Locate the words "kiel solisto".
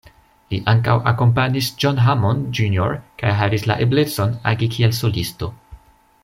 4.79-5.53